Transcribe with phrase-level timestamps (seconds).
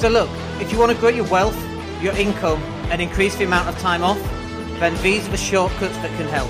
[0.00, 0.30] So, look,
[0.62, 1.54] if you want to grow your wealth,
[2.00, 4.18] your income, and increase the amount of time off,
[4.80, 6.48] then these are the shortcuts that can help.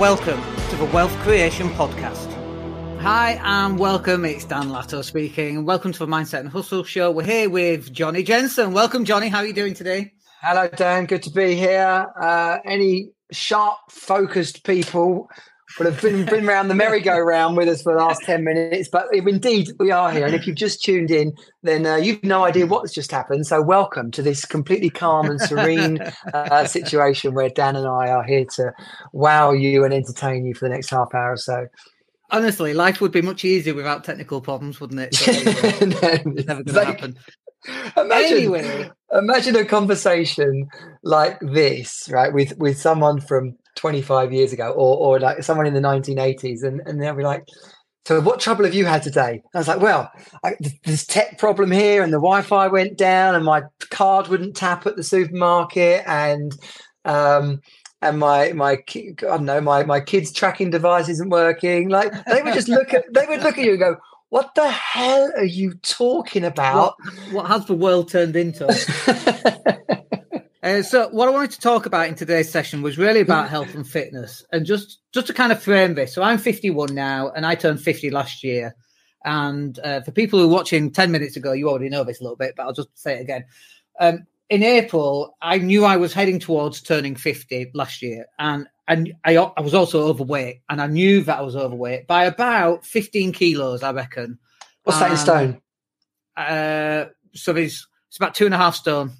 [0.00, 0.40] Welcome
[0.70, 2.32] to the Wealth Creation Podcast.
[3.02, 4.24] Hi, and welcome.
[4.24, 7.10] It's Dan Latto speaking, and welcome to the Mindset and Hustle Show.
[7.10, 8.72] We're here with Jonnie Jensen.
[8.72, 9.28] Welcome, Jonnie.
[9.28, 10.14] How are you doing today?
[10.40, 11.04] Hello, Dan.
[11.04, 12.06] Good to be here.
[12.18, 15.28] Uh, any sharp, focused people
[15.78, 19.06] would have been, been around the merry-go-round with us for the last 10 minutes, but
[19.12, 20.26] indeed we are here.
[20.26, 23.46] And if you've just tuned in, then uh, you've no idea what's just happened.
[23.46, 26.00] So, welcome to this completely calm and serene
[26.34, 28.72] uh, situation where Dan and I are here to
[29.12, 31.66] wow you and entertain you for the next half hour or so.
[32.30, 35.14] Honestly, life would be much easier without technical problems, wouldn't it?
[35.16, 37.18] So, uh, no, never going to happen.
[37.96, 38.90] Imagine, anyway.
[39.12, 40.68] imagine a conversation
[41.02, 45.74] like this, right, with with someone from 25 years ago, or or like someone in
[45.74, 47.44] the 1980s, and and they'll be like,
[48.06, 50.10] "So, what trouble have you had today?" And I was like, "Well,
[50.44, 54.86] I, this tech problem here, and the Wi-Fi went down, and my card wouldn't tap
[54.86, 56.52] at the supermarket, and
[57.06, 57.60] um,
[58.02, 62.42] and my my I don't know my my kid's tracking device isn't working." Like they
[62.42, 63.96] would just look at they would look at you and go,
[64.28, 66.94] what the hell are you talking about?
[67.00, 68.66] What, what has the world turned into?
[70.62, 73.74] uh, so, what I wanted to talk about in today's session was really about health
[73.74, 76.14] and fitness, and just just to kind of frame this.
[76.14, 78.74] So, I'm 51 now, and I turned 50 last year.
[79.24, 82.22] And uh, for people who were watching 10 minutes ago, you already know this a
[82.22, 83.44] little bit, but I'll just say it again.
[83.98, 89.14] Um, in April, I knew I was heading towards turning 50 last year, and and
[89.24, 93.32] I, I was also overweight, and I knew that I was overweight by about 15
[93.32, 94.38] kilos, I reckon.
[94.82, 95.62] What's that in stone?
[96.36, 99.12] Uh, so it's, it's about two and a half stone.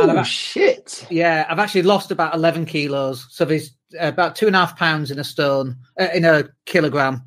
[0.00, 1.06] Oh shit!
[1.10, 3.26] Yeah, I've actually lost about 11 kilos.
[3.30, 7.22] So there's about two and a half pounds in a stone, uh, in a kilogram,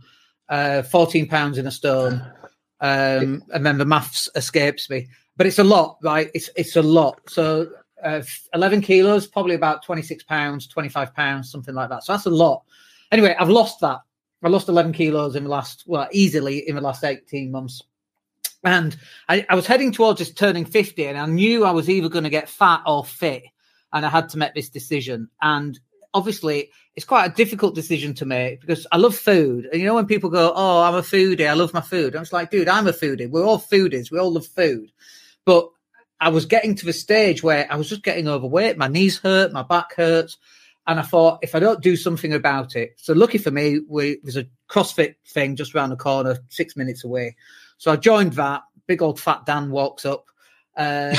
[0.50, 2.26] uh, 14 pounds in a stone.
[2.80, 6.30] Um, and then the maths escapes me, but it's a lot, right?
[6.34, 7.20] It's it's a lot.
[7.28, 7.70] So
[8.04, 8.22] uh,
[8.54, 12.04] 11 kilos, probably about 26 pounds, 25 pounds, something like that.
[12.04, 12.64] So that's a lot.
[13.12, 14.00] Anyway, I've lost that.
[14.44, 17.82] I lost 11 kilos in the last, well, easily in the last 18 months.
[18.68, 18.98] And
[19.30, 22.26] I, I was heading towards just turning 50, and I knew I was either going
[22.26, 23.44] to get fat or fit.
[23.94, 25.30] And I had to make this decision.
[25.42, 25.80] And
[26.14, 29.70] obviously, it's quite a difficult decision to make because I love food.
[29.72, 32.14] And you know, when people go, Oh, I'm a foodie, I love my food.
[32.14, 33.30] I'm just like, dude, I'm a foodie.
[33.30, 34.12] We're all foodies.
[34.12, 34.92] We all love food.
[35.46, 35.70] But
[36.20, 38.78] I was getting to the stage where I was just getting overweight.
[38.78, 40.36] My knees hurt, my back hurts.
[40.88, 44.20] And I thought, if I don't do something about it, so lucky for me, we,
[44.24, 47.38] there's a CrossFit thing just around the corner, six minutes away.
[47.78, 48.64] So I joined that.
[48.88, 50.26] Big old fat Dan walks up.
[50.76, 51.16] Uh,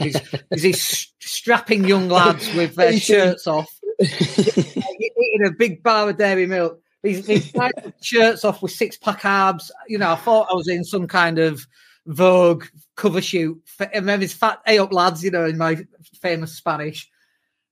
[0.00, 0.20] these,
[0.50, 6.80] these strapping young lads with their shirts off, eating a big bar of dairy milk.
[7.02, 7.52] These, these
[8.00, 9.70] shirts off with six pack abs.
[9.88, 11.66] You know, I thought I was in some kind of
[12.06, 12.64] Vogue
[12.96, 13.60] cover shoot.
[13.92, 15.84] And then his fat A up lads, you know, in my
[16.20, 17.08] famous Spanish.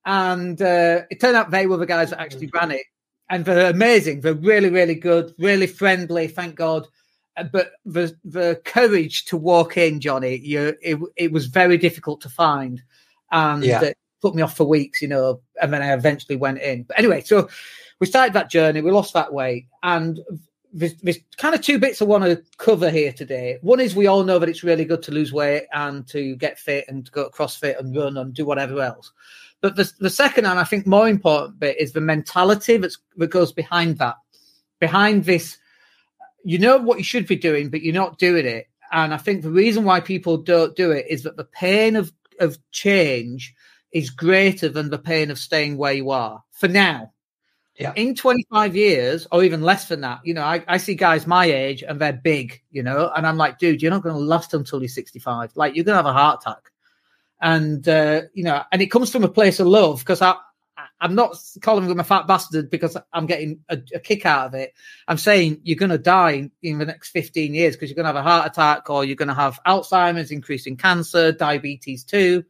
[0.04, 2.86] And uh, it turned out they were the guys that actually ran it.
[3.28, 4.20] And they're amazing.
[4.20, 6.86] They're really, really good, really friendly, thank God.
[7.40, 12.20] Uh, but the the courage to walk in, Jonnie, you it, it was very difficult
[12.22, 12.82] to find.
[13.32, 13.82] And yeah.
[13.82, 16.82] it put me off for weeks, you know, and then I eventually went in.
[16.82, 17.48] But anyway, so
[18.00, 20.20] we started that journey, we lost that weight, and
[20.72, 23.58] there's, there's, kind of two bits I want to cover here today.
[23.62, 26.58] One is we all know that it's really good to lose weight and to get
[26.58, 29.12] fit and to go to CrossFit and run and do whatever else.
[29.60, 33.28] But the, the second and I think more important bit is the mentality that's, that
[33.28, 34.16] goes behind that.
[34.78, 35.58] Behind this,
[36.44, 38.66] you know what you should be doing, but you're not doing it.
[38.92, 42.12] And I think the reason why people don't do it is that the pain of,
[42.40, 43.54] of change
[43.92, 47.12] is greater than the pain of staying where you are for now
[47.80, 47.94] yeah.
[47.96, 51.46] In 25 years, or even less than that, you know, I, I see guys my
[51.46, 54.52] age and they're big, you know, and I'm like, dude, you're not going to last
[54.52, 55.52] until you're 65.
[55.54, 56.70] Like, you're going to have a heart attack.
[57.40, 60.34] And, uh, you know, and it comes from a place of love because I,
[61.00, 64.54] I'm not calling him a fat bastard because I'm getting a, a kick out of
[64.54, 64.74] it.
[65.08, 68.12] I'm saying you're going to die in the next 15 years because you're going to
[68.12, 72.44] have a heart attack or you're going to have Alzheimer's, increasing cancer, diabetes too.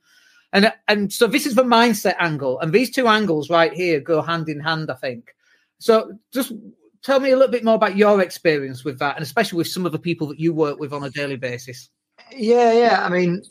[0.52, 4.20] And and so this is the mindset angle, and these two angles right here go
[4.20, 5.34] hand in hand, I think.
[5.78, 6.52] So just
[7.02, 9.86] tell me a little bit more about your experience with that, and especially with some
[9.86, 11.88] of the people that you work with on a daily basis.
[12.32, 13.04] Yeah, yeah.
[13.04, 13.42] I mean,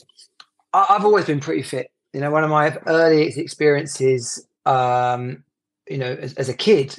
[0.74, 1.90] I've always been pretty fit.
[2.13, 5.44] You know, one of my early experiences, um,
[5.89, 6.95] you know, as, as a kid,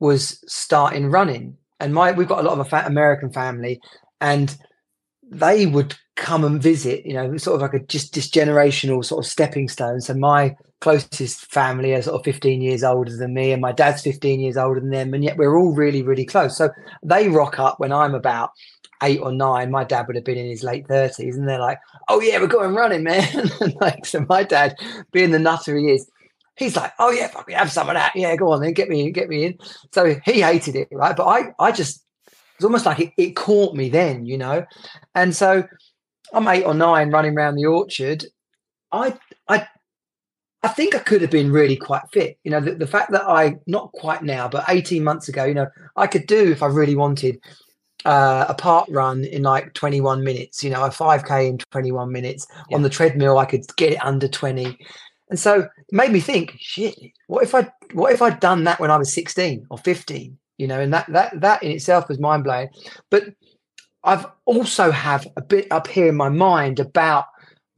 [0.00, 1.56] was starting running.
[1.78, 3.80] And my we've got a lot of a American family,
[4.20, 4.56] and
[5.22, 9.24] they would come and visit, you know, sort of like a just this generational sort
[9.24, 10.00] of stepping stone.
[10.00, 14.02] So my closest family are sort of 15 years older than me, and my dad's
[14.02, 16.56] 15 years older than them, and yet we're all really, really close.
[16.56, 16.70] So
[17.02, 18.50] they rock up when I'm about
[19.02, 21.78] eight or nine, my dad would have been in his late thirties, and they're like,
[22.08, 23.50] "Oh yeah, we're going running, man!"
[23.80, 24.76] like so, my dad,
[25.10, 26.08] being the nutter he is,
[26.56, 28.12] he's like, "Oh yeah, fucking have some of that.
[28.14, 29.58] Yeah, go on then, get me in, get me in."
[29.92, 31.16] So he hated it, right?
[31.16, 32.04] But I, I just
[32.56, 34.64] it's almost like it, it caught me then, you know.
[35.14, 35.64] And so
[36.32, 38.24] I'm eight or nine running around the orchard.
[38.90, 39.18] I,
[39.48, 39.66] I
[40.62, 42.38] I think I could have been really quite fit.
[42.44, 45.54] You know, the, the, fact that I, not quite now, but 18 months ago, you
[45.54, 45.66] know,
[45.96, 47.40] I could do if I really wanted
[48.04, 52.46] uh, a park run in like 21 minutes, you know, a 5K in 21 minutes.
[52.70, 52.76] Yeah.
[52.76, 54.78] On the treadmill, I could get it under 20.
[55.32, 56.94] And so it made me think, shit,
[57.26, 60.36] what if I, what if I'd done that when I was 16 or 15?
[60.58, 62.68] You know, and that, that, that in itself was mind blowing.
[63.08, 63.32] But
[64.04, 67.24] I've also have a bit up here in my mind about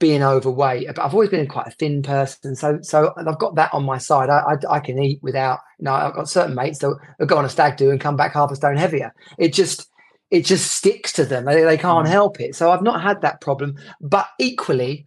[0.01, 0.89] being overweight.
[0.89, 3.99] But I've always been quite a thin person, so so I've got that on my
[3.99, 4.31] side.
[4.31, 5.61] I I, I can eat without.
[5.79, 8.17] You know, I've got certain mates that will go on a stag do and come
[8.17, 9.15] back half a stone heavier.
[9.39, 9.89] It just
[10.33, 11.45] it just sticks to them.
[11.45, 12.11] They, they can't mm.
[12.11, 12.57] help it.
[12.57, 13.77] So I've not had that problem.
[14.01, 15.07] But equally,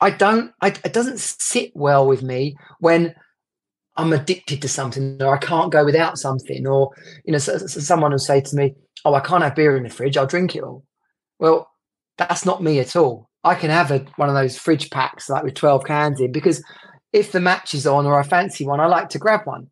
[0.00, 0.52] I don't.
[0.60, 3.14] I, it doesn't sit well with me when
[3.96, 6.66] I'm addicted to something or I can't go without something.
[6.66, 6.90] Or
[7.24, 8.74] you know, so, so someone will say to me,
[9.04, 10.16] "Oh, I can't have beer in the fridge.
[10.16, 10.84] I'll drink it all."
[11.38, 11.68] Well,
[12.16, 13.28] that's not me at all.
[13.44, 16.62] I can have a, one of those fridge packs like with 12 cans in because
[17.12, 19.68] if the match is on or I fancy one, I like to grab one.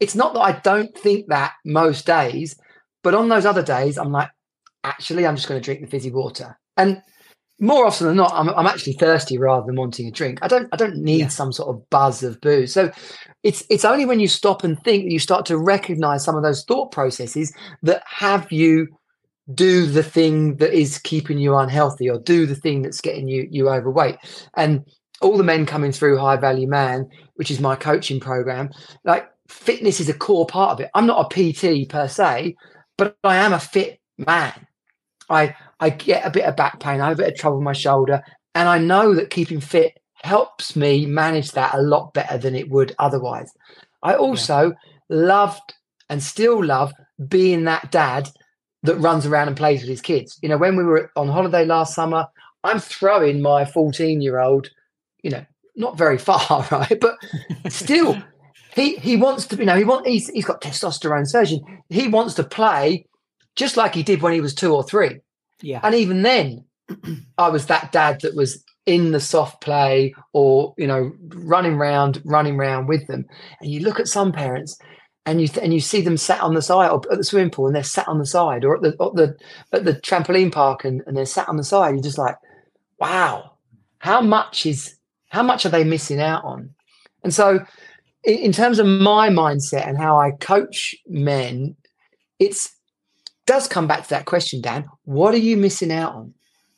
[0.00, 2.56] It's not that I don't think that most days,
[3.02, 4.30] but on those other days, I'm like,
[4.82, 6.58] actually, I'm just going to drink the fizzy water.
[6.76, 7.00] And
[7.58, 10.38] more often than not, I'm, I'm actually thirsty rather than wanting a drink.
[10.42, 11.28] I don't I don't need yeah.
[11.28, 12.72] some sort of buzz of booze.
[12.72, 12.90] So
[13.42, 16.42] it's it's only when you stop and think that you start to recognize some of
[16.42, 18.88] those thought processes that have you
[19.54, 23.46] do the thing that is keeping you unhealthy or do the thing that's getting you
[23.50, 24.16] you overweight
[24.56, 24.84] and
[25.20, 28.68] all the men coming through high value man which is my coaching program
[29.04, 32.56] like fitness is a core part of it i'm not a pt per se
[32.98, 34.66] but i am a fit man
[35.30, 37.64] i i get a bit of back pain i have a bit of trouble with
[37.64, 38.22] my shoulder
[38.54, 42.68] and i know that keeping fit helps me manage that a lot better than it
[42.70, 43.52] would otherwise
[44.02, 44.74] i also yeah.
[45.08, 45.74] loved
[46.08, 46.92] and still love
[47.28, 48.28] being that dad
[48.82, 50.38] that runs around and plays with his kids.
[50.42, 52.26] You know, when we were on holiday last summer,
[52.64, 54.68] I'm throwing my 14 year old,
[55.22, 55.44] you know,
[55.74, 56.98] not very far, right?
[57.00, 57.16] But
[57.68, 58.22] still,
[58.74, 61.60] he he wants to, you know, he want he's he's got testosterone surgeon.
[61.88, 63.06] He wants to play
[63.54, 65.20] just like he did when he was two or three.
[65.62, 65.80] Yeah.
[65.82, 66.64] And even then,
[67.38, 72.22] I was that dad that was in the soft play or, you know, running around,
[72.24, 73.26] running around with them.
[73.60, 74.78] And you look at some parents
[75.26, 77.50] and you th- and you see them sat on the side or at the swimming
[77.50, 79.36] pool and they're sat on the side or at the at the
[79.72, 82.36] at the trampoline park and, and they're sat on the side you're just like
[82.98, 83.52] wow
[83.98, 84.96] how much is
[85.28, 86.70] how much are they missing out on
[87.24, 87.58] and so
[88.24, 91.76] in, in terms of my mindset and how i coach men
[92.38, 92.75] it's
[93.46, 96.34] does come back to that question dan what are you missing out on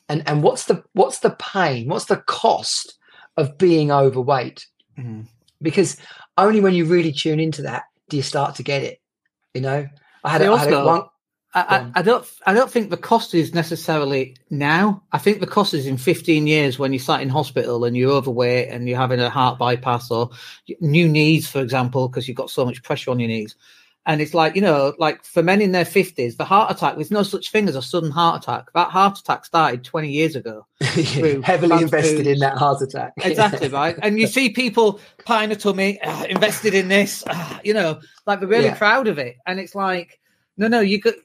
[0.07, 2.97] and and what's the what's the pain what's the cost
[3.37, 4.65] of being overweight
[4.97, 5.21] mm-hmm.
[5.61, 5.97] because
[6.37, 8.99] only when you really tune into that do you start to get it?
[9.53, 9.87] You know,
[10.23, 11.03] I had, I, had it one.
[11.55, 12.27] I, I, don't.
[12.45, 15.01] I don't think the cost is necessarily now.
[15.11, 18.11] I think the cost is in 15 years when you sat in hospital and you're
[18.11, 20.29] overweight and you're having a heart bypass or
[20.79, 23.55] new knees, for example, because you've got so much pressure on your knees.
[24.05, 27.11] And it's like, you know, like for men in their 50s, the heart attack, there's
[27.11, 28.71] no such thing as a sudden heart attack.
[28.73, 30.65] That heart attack started 20 years ago.
[30.81, 33.13] Heavily invested in that heart attack.
[33.23, 33.97] exactly, right?
[34.01, 37.99] And you see people pine in a tummy, uh, invested in this, uh, you know,
[38.25, 38.77] like they're really yeah.
[38.77, 39.37] proud of it.
[39.45, 40.19] And it's like,
[40.57, 41.15] no, no, you could,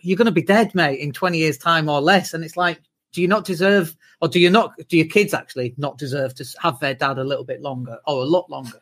[0.00, 2.34] you're going to be dead, mate, in 20 years' time or less.
[2.34, 2.80] And it's like,
[3.12, 6.44] do you not deserve, or do you not, do your kids actually not deserve to
[6.60, 8.80] have their dad a little bit longer or a lot longer?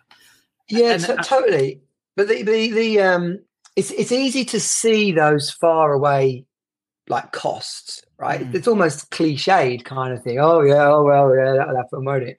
[0.68, 1.80] Yeah, and, t- totally.
[2.16, 3.40] But the the, the um,
[3.76, 6.46] it's it's easy to see those far away
[7.08, 8.40] like costs, right?
[8.40, 8.54] Mm.
[8.54, 10.38] It's almost cliched kind of thing.
[10.38, 12.36] Oh yeah, oh well, yeah, that'll happen, won't it?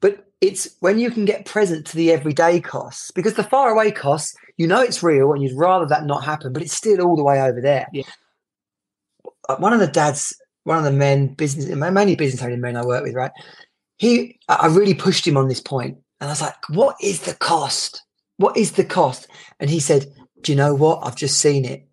[0.00, 3.90] But it's when you can get present to the everyday costs because the far away
[3.90, 7.16] costs, you know, it's real, and you'd rather that not happen, but it's still all
[7.16, 7.86] the way over there.
[7.92, 8.04] Yeah.
[9.48, 10.34] Uh, one of the dads,
[10.64, 13.32] one of the men, business, mainly business owning men I work with, right?
[13.96, 17.34] He, I really pushed him on this point, and I was like, "What is the
[17.34, 18.02] cost?
[18.40, 19.28] What is the cost?
[19.60, 20.06] And he said,
[20.40, 21.00] do you know what?
[21.02, 21.86] I've just seen it.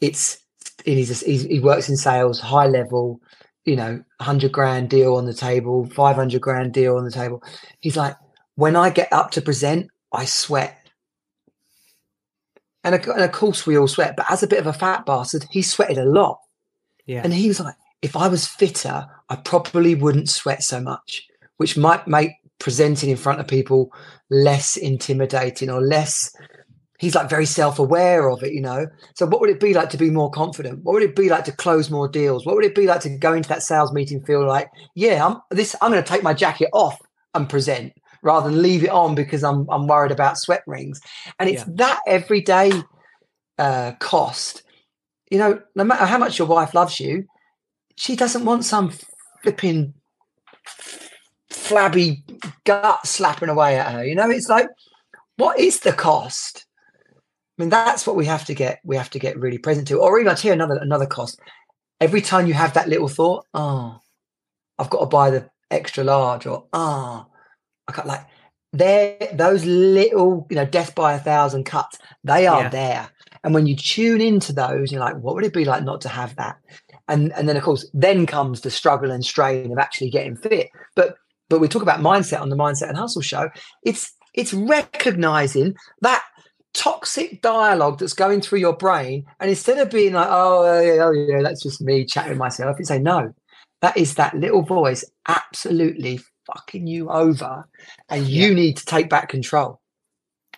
[0.00, 0.38] It's,
[0.84, 3.20] he works in sales, high level,
[3.64, 7.42] you know, 100 grand deal on the table, 500 grand deal on the table.
[7.80, 8.14] He's like,
[8.54, 10.78] when I get up to present, I sweat.
[12.84, 15.46] And, and of course, we all sweat, but as a bit of a fat bastard,
[15.50, 16.38] he sweated a lot.
[17.04, 17.22] Yeah.
[17.24, 21.76] And he was like, if I was fitter, I probably wouldn't sweat so much, which
[21.76, 22.30] might make
[22.60, 23.92] presenting in front of people
[24.30, 26.32] less intimidating or less
[27.00, 28.86] he's like very self-aware of it, you know.
[29.14, 30.84] So what would it be like to be more confident?
[30.84, 32.44] What would it be like to close more deals?
[32.44, 35.38] What would it be like to go into that sales meeting feel like, yeah, I'm
[35.50, 36.98] this I'm going to take my jacket off
[37.34, 41.00] and present rather than leave it on because I'm I'm worried about sweat rings.
[41.38, 41.74] And it's yeah.
[41.76, 42.70] that everyday
[43.58, 44.62] uh, cost.
[45.30, 47.24] You know, no matter how much your wife loves you,
[47.96, 48.92] she doesn't want some
[49.42, 49.94] flipping
[51.70, 52.24] flabby
[52.64, 54.04] gut slapping away at her.
[54.04, 54.68] You know, it's like,
[55.36, 56.66] what is the cost?
[57.16, 58.80] I mean, that's what we have to get.
[58.84, 60.00] We have to get really present to.
[60.00, 61.40] Or even I tell you another another cost.
[62.00, 64.00] Every time you have that little thought, oh,
[64.78, 67.32] I've got to buy the extra large, or ah, oh,
[67.86, 68.26] I got like
[68.72, 71.98] there those little, you know, death by a thousand cuts.
[72.24, 72.68] They are yeah.
[72.70, 73.10] there,
[73.44, 76.08] and when you tune into those, you're like, what would it be like not to
[76.08, 76.56] have that?
[77.06, 80.70] And and then of course, then comes the struggle and strain of actually getting fit.
[80.96, 81.16] But
[81.50, 83.50] but we talk about mindset on the Mindset and Hustle show.
[83.82, 86.24] It's it's recognizing that
[86.72, 89.26] toxic dialogue that's going through your brain.
[89.40, 92.78] And instead of being like, oh, oh yeah, oh, yeah that's just me chatting myself,
[92.78, 93.34] you say, no,
[93.82, 97.68] that is that little voice absolutely fucking you over.
[98.08, 98.54] And you yeah.
[98.54, 99.80] need to take back control.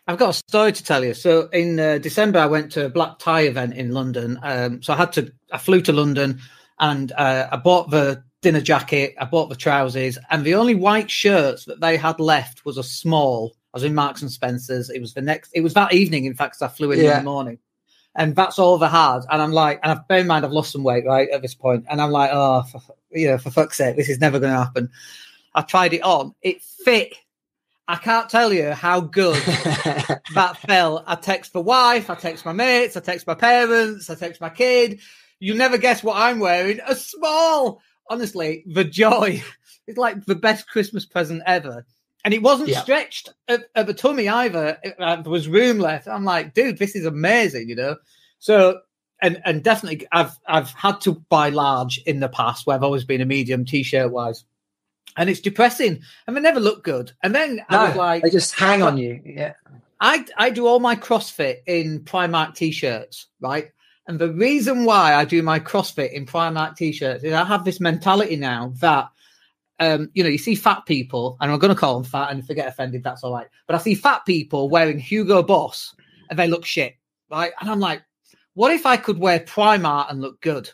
[0.07, 1.15] I've got a story to tell you.
[1.15, 4.39] So in uh, December, I went to a black tie event in London.
[4.43, 6.41] Um, so I had to, I flew to London
[6.79, 11.11] and uh, I bought the dinner jacket, I bought the trousers, and the only white
[11.11, 14.91] shirts that they had left was a small I was in Marks and Spencers.
[14.91, 15.51] It was the next.
[15.55, 17.19] It was that evening, in fact, I flew in yeah.
[17.19, 17.59] in the morning,
[18.15, 19.21] and that's all they had.
[19.31, 21.55] And I'm like, and I've bear in mind I've lost some weight right at this
[21.55, 24.53] point, and I'm like, oh, for, you know, for fuck's sake, this is never going
[24.53, 24.91] to happen.
[25.55, 26.35] I tried it on.
[26.43, 27.15] It fit.
[27.89, 29.43] I can't tell you how good
[30.35, 31.05] that felt.
[31.07, 34.51] I text the wife, I text my mates, I text my parents, I text my
[34.51, 35.01] kid.
[35.41, 36.79] You never guess what I'm wearing.
[36.87, 37.81] A small.
[38.09, 39.43] Honestly, the joy.
[39.89, 41.85] It's like the best Christmas present ever
[42.25, 42.81] and it wasn't yeah.
[42.81, 44.79] stretched at, at, the tummy either.
[44.83, 46.09] It, uh, there was room left.
[46.09, 47.97] I'm like, dude, this is amazing, you know.
[48.39, 48.81] So,
[49.21, 53.05] and and definitely, I've I've had to buy large in the past, where I've always
[53.05, 54.45] been a medium t-shirt wise,
[55.17, 57.13] and it's depressing, and they never look good.
[57.23, 59.21] And then no, I was like, they just hang on you.
[59.25, 59.55] Yeah,
[60.01, 63.71] I I do all my CrossFit in Primark t-shirts, right?
[64.07, 67.81] And the reason why I do my CrossFit in Primark t-shirts is I have this
[67.81, 69.09] mentality now that
[69.83, 72.39] um, you know, you see fat people, and I'm going to call them fat, and
[72.39, 73.49] if they get offended, that's all right.
[73.67, 75.95] But I see fat people wearing Hugo Boss,
[76.31, 76.95] and they look shit,
[77.31, 77.53] right?
[77.61, 78.03] And I'm like,
[78.55, 80.71] what if I could wear Primark and look good?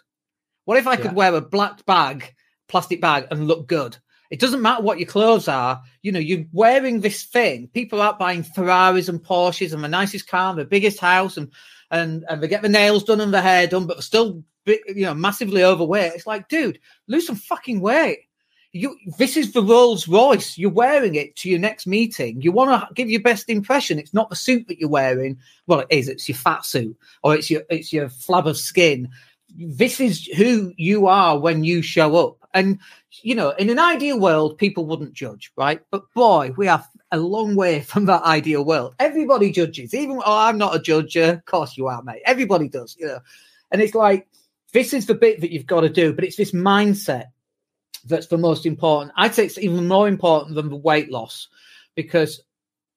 [0.67, 2.35] What if I could wear a black bag,
[2.69, 3.97] plastic bag, and look good?
[4.31, 5.81] It doesn't matter what your clothes are.
[6.03, 7.69] You know, you're wearing this thing.
[7.69, 11.51] People are buying Ferraris and Porsches and the nicest car, and the biggest house, and
[11.91, 15.15] and and they get the nails done and the hair done, but still, you know,
[15.15, 16.13] massively overweight.
[16.15, 18.29] It's like, dude, lose some fucking weight
[18.73, 20.59] you this is the Rolls Royce.
[20.59, 22.43] You're wearing it to your next meeting.
[22.43, 23.99] You want to give your best impression.
[23.99, 25.39] It's not the suit that you're wearing.
[25.67, 26.09] Well, it is.
[26.09, 29.09] It's your fat suit, or it's your it's your flab of skin.
[29.57, 32.38] This is who you are when you show up.
[32.55, 32.79] And
[33.23, 35.81] you know, in an ideal world, people wouldn't judge, right?
[35.91, 38.95] But boy, we are a long way from that ideal world.
[38.99, 39.95] Everybody judges.
[39.95, 41.17] Even oh, I'm not a judge.
[41.17, 42.23] Of course you are, mate.
[42.25, 43.21] Everybody does, you know.
[43.71, 44.29] And it's like
[44.73, 47.27] this is the bit that you've got to do, but it's this mindset
[48.05, 49.13] that's the most important.
[49.17, 51.49] I'd say it's even more important than the weight loss
[51.95, 52.41] because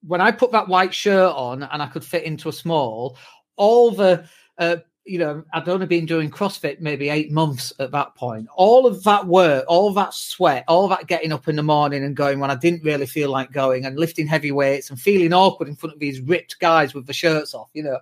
[0.06, 3.18] when I put that white shirt on and I could fit into a small,
[3.56, 4.26] all the
[4.58, 4.78] uh,
[5.12, 8.48] you know, I'd only been doing CrossFit maybe eight months at that point.
[8.56, 12.16] All of that work, all that sweat, all that getting up in the morning and
[12.16, 15.68] going when I didn't really feel like going and lifting heavy weights and feeling awkward
[15.68, 18.00] in front of these ripped guys with the shirts off, you know,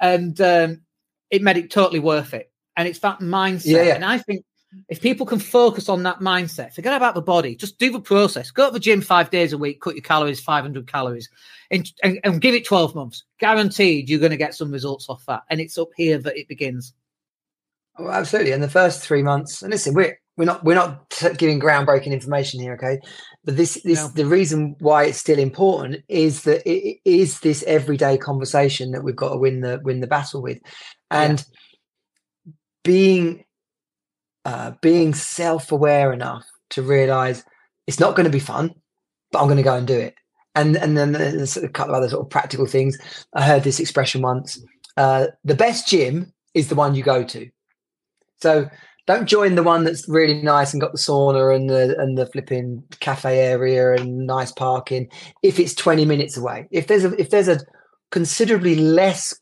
[0.00, 0.80] and um,
[1.30, 2.50] it made it totally worth it.
[2.76, 3.66] And it's that mindset.
[3.66, 3.94] Yeah, yeah.
[3.94, 4.44] And I think
[4.88, 8.50] if people can focus on that mindset, forget about the body, just do the process.
[8.50, 11.28] Go to the gym five days a week, cut your calories, 500 calories,
[11.70, 13.24] and, and, and give it 12 months.
[13.38, 15.42] Guaranteed you're going to get some results off that.
[15.50, 16.94] And it's up here that it begins.
[17.98, 18.52] Oh, absolutely.
[18.52, 22.60] And the first three months, and listen, we're, we're not we're not giving groundbreaking information
[22.60, 22.98] here, okay?
[23.44, 24.08] But this this no.
[24.08, 29.14] the reason why it's still important is that it is this everyday conversation that we've
[29.14, 30.58] got to win the win the battle with,
[31.10, 31.44] and
[32.46, 32.52] yeah.
[32.84, 33.44] being
[34.50, 37.44] uh, being self-aware enough to realize
[37.86, 38.74] it's not going to be fun,
[39.30, 40.16] but I'm going to go and do it.
[40.56, 42.98] And and then there's a couple of other sort of practical things.
[43.32, 44.60] I heard this expression once:
[44.96, 47.48] uh, the best gym is the one you go to.
[48.42, 48.68] So
[49.06, 52.26] don't join the one that's really nice and got the sauna and the and the
[52.26, 55.08] flipping cafe area and nice parking.
[55.44, 57.60] If it's 20 minutes away, if there's a if there's a
[58.10, 59.32] considerably less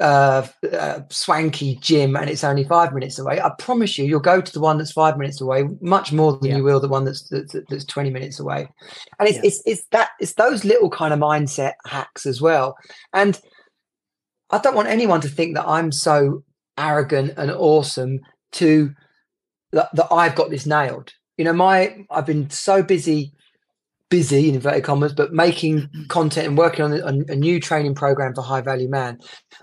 [0.00, 4.40] uh, uh, swanky gym and it's only five minutes away, I promise you, you'll go
[4.40, 6.56] to the one that's five minutes away much more than yeah.
[6.56, 8.68] you will the one that's, that's, that's twenty minutes away.
[9.18, 9.44] And it's, yeah.
[9.44, 12.76] it's it's that it's those little kind of mindset hacks as well.
[13.12, 13.40] And
[14.50, 16.44] I don't want anyone to think that I'm so
[16.78, 18.20] arrogant and awesome
[18.52, 18.92] to
[19.72, 21.12] that, that I've got this nailed.
[21.36, 23.33] You know, my I've been so busy,
[24.14, 26.04] busy in inverted commas, but making mm-hmm.
[26.04, 29.18] content and working on a, a new training program for high value man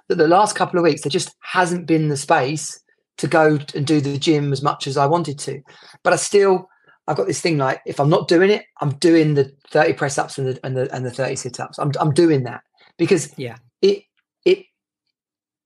[0.10, 2.77] that the last couple of weeks there just hasn't been the space
[3.17, 5.62] to go and do the gym as much as I wanted to.
[6.03, 6.67] But I still
[7.08, 10.17] I've got this thing like if I'm not doing it, I'm doing the 30 press
[10.17, 11.79] ups and the and the and the 30 sit ups.
[11.79, 12.62] I'm I'm doing that
[12.98, 14.03] because yeah, it
[14.43, 14.65] it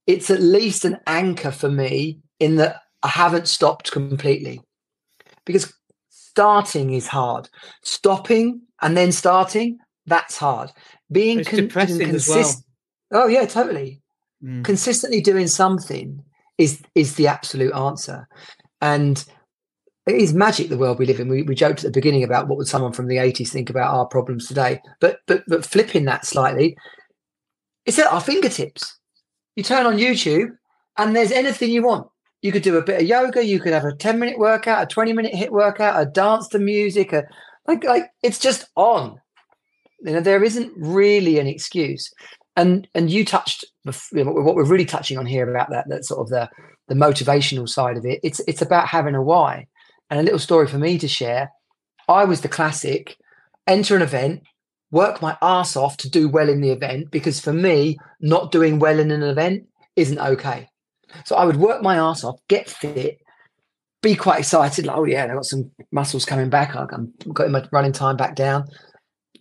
[0.06, 4.62] it's at least an anchor for me in that I haven't stopped completely.
[5.44, 5.74] Because
[6.10, 7.50] starting is hard.
[7.82, 10.72] Stopping and then starting, that's hard.
[11.12, 12.63] Being it's con- depressing consist- as
[13.12, 13.24] well.
[13.24, 14.01] Oh yeah, totally.
[14.44, 14.63] Mm.
[14.63, 16.24] Consistently doing something
[16.58, 18.27] is is the absolute answer.
[18.82, 19.24] And
[20.05, 21.27] it is magic the world we live in.
[21.27, 23.94] We, we joked at the beginning about what would someone from the 80s think about
[23.94, 24.82] our problems today.
[25.00, 26.77] But but but flipping that slightly,
[27.86, 29.00] it's at our fingertips.
[29.55, 30.50] You turn on YouTube
[30.98, 32.08] and there's anything you want.
[32.41, 34.86] You could do a bit of yoga, you could have a 10 minute workout, a
[34.86, 37.24] 20 minute HIIT workout, a dance to music, a
[37.68, 39.20] like like it's just on.
[40.02, 42.12] You know, there isn't really an excuse.
[42.56, 43.66] And and you touched
[44.14, 46.50] you know, what we're really touching on here about that that sort of the
[46.88, 48.20] the motivational side of it.
[48.24, 49.68] It's it's about having a why
[50.10, 51.52] and a little story for me to share.
[52.08, 53.18] I was the classic
[53.68, 54.44] enter an event,
[54.92, 58.80] work my ass off to do well in the event because for me, not doing
[58.80, 60.70] well in an event isn't okay.
[61.26, 63.20] So I would work my ass off, get fit,
[64.06, 66.76] be quite excited, like, oh yeah, I got some muscles coming back.
[66.76, 68.68] I'm getting my running time back down.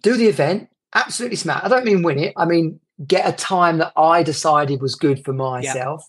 [0.02, 1.64] Do the event, absolutely smart.
[1.64, 2.33] I don't mean win it.
[2.37, 6.04] I mean get a time that I decided was good for myself.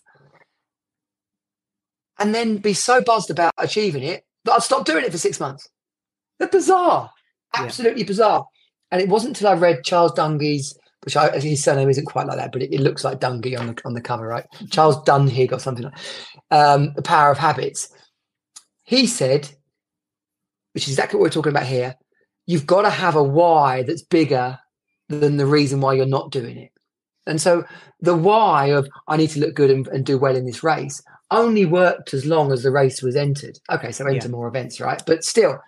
[2.18, 5.40] And then be so buzzed about achieving it but I'd stopped doing it for six
[5.40, 5.68] months.
[6.40, 7.12] They're bizarre,
[7.54, 8.08] absolutely yeah.
[8.08, 8.46] bizarre.
[8.92, 12.38] And it wasn't until I read Charles Dungy's, which I, his surname isn't quite like
[12.38, 14.46] that, but it, it, looks like Dungy on the on the cover, right?
[14.70, 15.98] Charles Duhigg or something like
[16.52, 17.90] um, The Power of Habits.
[18.86, 19.50] He said,
[20.74, 21.96] which is exactly what we're talking about here,
[22.46, 24.60] you've got to have a why that's bigger
[25.10, 26.72] than the reason why you're not doing it.
[27.28, 27.66] And so
[28.00, 31.02] the why of I need to look good and, and do well in this race,
[31.32, 33.58] only worked as long as the race was entered.
[33.72, 34.32] Okay, so enter yeah.
[34.32, 35.02] more events, right?
[35.06, 35.60] But still,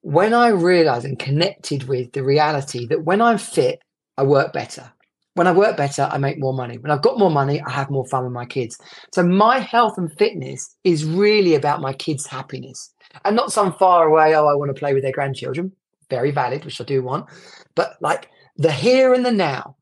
[0.00, 3.80] when I realized and connected with the reality that when I'm fit,
[4.16, 4.92] I work better.
[5.36, 6.78] When I work better, I make more money.
[6.78, 8.78] When I've got more money, I have more fun with my kids.
[9.12, 14.08] So my health and fitness is really about my kids' happiness and not some far
[14.08, 15.72] away, oh, I want to play with their grandchildren.
[16.08, 17.26] Very valid, which I do want.
[17.74, 19.76] But like the here and the now,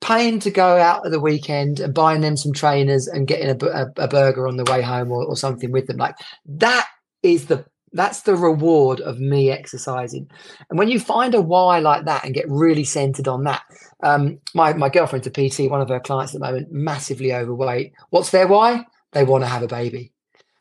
[0.00, 3.66] paying to go out at the weekend and buying them some trainers and getting a,
[3.66, 6.14] a, a burger on the way home or, or, something with them like
[6.46, 6.86] that
[7.22, 10.30] is the that's the reward of me exercising.
[10.68, 13.62] And when you find a why like that and get really centered on that
[14.02, 17.92] um, my, my girlfriend's a pt one of her clients at the moment massively overweight.
[18.10, 18.86] What's their why?
[19.12, 20.12] They want to have a baby.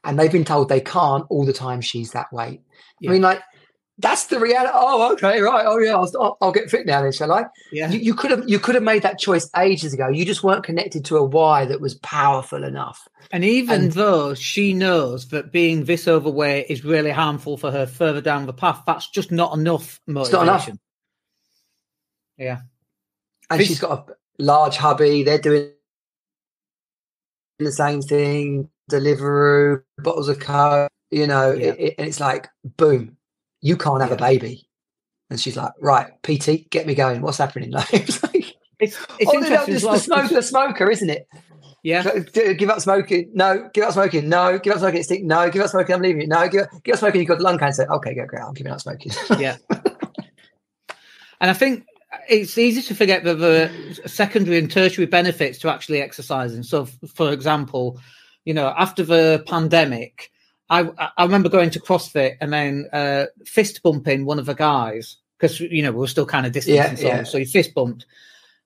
[0.03, 2.61] And they've been told they can't all the time she's that weight.
[2.99, 3.11] Yeah.
[3.11, 3.41] i mean like
[3.99, 4.71] that's the reality.
[4.73, 5.65] Oh, okay, right.
[5.67, 5.95] Oh, yeah.
[5.95, 7.45] I'll, I'll get fit now, then, shall I?
[7.71, 7.91] Yeah.
[7.91, 10.07] You, you, could have you could have made that choice ages ago.
[10.07, 13.07] You just weren't connected to a why that was powerful enough.
[13.31, 17.85] And even and, though she knows that being this overweight is really harmful for her
[17.85, 20.45] further down the path, that's just not enough motivation.
[20.45, 20.79] Not enough.
[22.37, 22.59] Yeah.
[23.49, 25.23] And this, she's got a large hubby.
[25.23, 25.71] They're doing
[27.59, 28.69] the same thing.
[28.89, 30.89] Deliveroo, bottles of coke.
[31.11, 31.67] You know, yeah.
[31.67, 33.17] it, it, and it's like boom
[33.61, 34.15] you can't have yeah.
[34.15, 34.67] a baby.
[35.29, 37.21] And she's like, right, PT, get me going.
[37.21, 37.71] What's happening?
[37.79, 39.75] Like, it's like, it's, it's oh, interesting.
[39.75, 41.27] No, well, the, smoker, the smoker, isn't it?
[41.83, 42.19] Yeah.
[42.33, 43.31] Give up smoking.
[43.33, 43.69] No.
[43.73, 44.29] Give up smoking.
[44.29, 44.57] No.
[44.59, 45.03] Give up smoking.
[45.03, 45.23] Stick.
[45.23, 45.49] No.
[45.49, 45.95] Give up smoking.
[45.95, 46.29] I'm leaving it.
[46.29, 46.47] No.
[46.47, 47.21] Give, give up smoking.
[47.21, 47.87] You've got lung cancer.
[47.91, 48.41] Okay, go great.
[48.41, 49.11] I'm giving up smoking.
[49.39, 49.57] yeah.
[51.41, 51.85] And I think
[52.27, 56.63] it's easy to forget that the secondary and tertiary benefits to actually exercising.
[56.63, 57.99] So, for example,
[58.45, 60.31] you know, after the pandemic,
[60.69, 65.17] I I remember going to CrossFit and then uh, fist bumping one of the guys
[65.37, 67.23] because you know we were still kind of distant yeah, so, yeah.
[67.23, 68.05] so he fist bumped,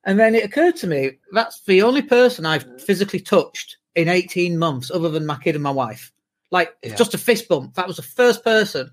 [0.04, 4.58] and then it occurred to me that's the only person I've physically touched in eighteen
[4.58, 6.12] months, other than my kid and my wife.
[6.52, 6.96] Like yeah.
[6.96, 7.76] just a fist bump.
[7.76, 8.92] That was the first person.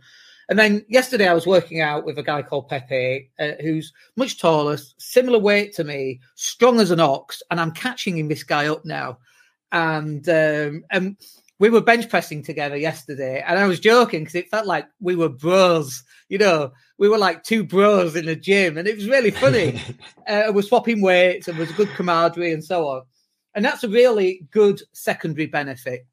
[0.48, 4.40] And then yesterday I was working out with a guy called Pepe, uh, who's much
[4.40, 8.66] taller, similar weight to me, strong as an ox, and I'm catching him this guy
[8.66, 9.18] up now,
[9.70, 11.16] and um, and
[11.60, 15.14] we were bench pressing together yesterday, and I was joking because it felt like we
[15.14, 16.02] were bros.
[16.30, 19.80] You know, we were like two bros in the gym, and it was really funny.
[20.26, 23.02] uh, we're swapping weights, and was a good camaraderie, and so on.
[23.54, 26.06] And that's a really good secondary benefit.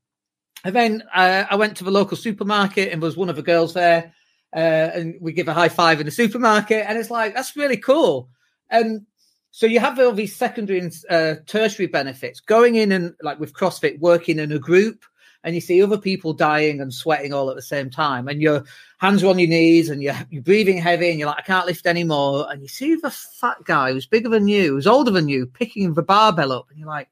[0.66, 3.74] And then uh, I went to the local supermarket, and was one of the girls
[3.74, 4.14] there,
[4.54, 7.78] uh, and we give a high five in the supermarket, and it's like that's really
[7.78, 8.30] cool.
[8.70, 9.06] And
[9.52, 13.54] so you have all these secondary and uh, tertiary benefits going in and like with
[13.54, 15.06] CrossFit, working in a group,
[15.48, 18.66] and you see other people dying and sweating all at the same time, and your
[18.98, 21.66] hands are on your knees and you're, you're breathing heavy, and you're like, I can't
[21.66, 22.52] lift anymore.
[22.52, 25.94] And you see the fat guy who's bigger than you, who's older than you, picking
[25.94, 27.08] the barbell up, and you're like,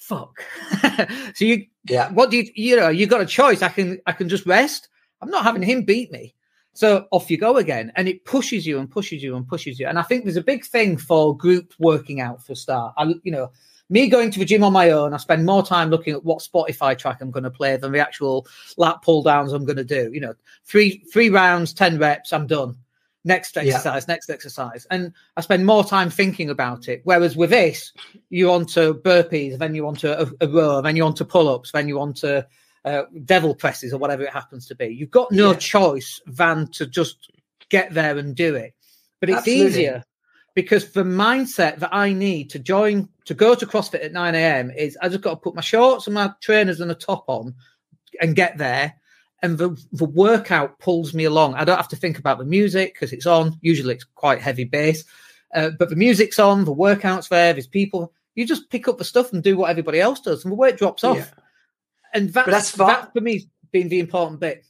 [0.00, 0.42] fuck.
[1.36, 3.62] so you, yeah, what do you, you know, you've got a choice.
[3.62, 4.88] I can, I can just rest.
[5.22, 6.34] I'm not having him beat me.
[6.72, 9.86] So off you go again, and it pushes you and pushes you and pushes you.
[9.86, 12.92] And I think there's a big thing for group working out for start.
[12.96, 13.52] I, you know,
[13.90, 16.38] me going to the gym on my own, I spend more time looking at what
[16.38, 19.84] Spotify track I'm going to play than the actual lat pull downs I'm going to
[19.84, 20.10] do.
[20.12, 22.76] You know, three three rounds, ten reps, I'm done.
[23.22, 24.14] Next exercise, yeah.
[24.14, 27.02] next exercise, and I spend more time thinking about it.
[27.04, 27.92] Whereas with this,
[28.30, 31.26] you're on to burpees, then you're on to a, a row, then you're on to
[31.26, 32.46] pull ups, then you're on to
[32.86, 34.86] uh, devil presses or whatever it happens to be.
[34.86, 35.58] You've got no yeah.
[35.58, 37.30] choice than to just
[37.68, 38.74] get there and do it.
[39.20, 39.66] But it's Absolutely.
[39.66, 40.04] easier
[40.54, 44.70] because the mindset that I need to join to go to CrossFit at 9 a.m.
[44.70, 47.54] is I just got to put my shorts and my trainers and a top on
[48.20, 48.94] and get there.
[49.42, 51.54] And the, the workout pulls me along.
[51.54, 53.58] I don't have to think about the music because it's on.
[53.62, 55.04] Usually it's quite heavy bass.
[55.54, 58.12] Uh, but the music's on, the workout's there, there's people.
[58.34, 60.76] You just pick up the stuff and do what everybody else does, and the weight
[60.76, 61.16] drops off.
[61.16, 61.42] Yeah
[62.12, 64.64] and that's, that's that for me being the important bit.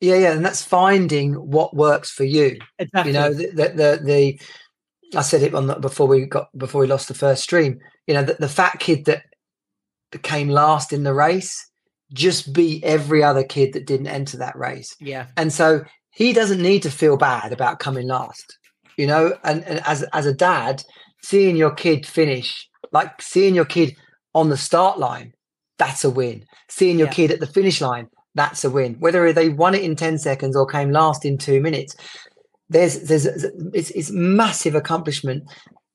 [0.00, 2.58] Yeah, yeah, and that's finding what works for you.
[2.78, 3.12] Exactly.
[3.12, 4.40] You know, the the, the, the
[5.14, 7.78] I said it on the, before we got before we lost the first stream.
[8.06, 9.22] You know, the, the fat kid that
[10.22, 11.70] came last in the race
[12.12, 14.94] just beat every other kid that didn't enter that race.
[15.00, 18.58] Yeah, and so he doesn't need to feel bad about coming last.
[18.96, 20.82] You know, and, and as as a dad,
[21.22, 23.96] seeing your kid finish, like seeing your kid
[24.34, 25.32] on the start line
[25.78, 26.44] that's a win.
[26.68, 27.14] Seeing your yeah.
[27.14, 28.94] kid at the finish line, that's a win.
[28.98, 31.96] Whether they won it in 10 seconds or came last in two minutes,
[32.68, 35.44] there's there's it's, it's massive accomplishment.